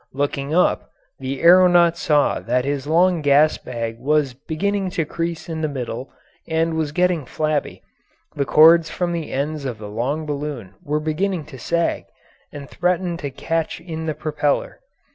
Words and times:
Looking 0.13 0.51
up, 0.51 0.89
the 1.19 1.43
aeronaut 1.43 1.95
saw 1.95 2.39
that 2.39 2.65
his 2.65 2.87
long 2.87 3.21
gas 3.21 3.59
bag 3.59 3.99
was 3.99 4.33
beginning 4.33 4.89
to 4.97 5.05
crease 5.05 5.47
in 5.47 5.61
the 5.61 5.67
middle 5.69 6.09
and 6.47 6.73
was 6.73 6.91
getting 6.91 7.23
flabby, 7.23 7.83
the 8.35 8.43
cords 8.43 8.89
from 8.89 9.11
the 9.13 9.31
ends 9.31 9.63
of 9.63 9.77
the 9.77 9.89
long 9.89 10.25
balloon 10.25 10.73
were 10.81 10.99
beginning 10.99 11.45
to 11.53 11.59
sag, 11.59 12.05
and 12.51 12.67
threatened 12.67 13.19
to 13.19 13.29
catch 13.29 13.79
in 13.79 14.07
the 14.07 14.15
propeller. 14.15 14.79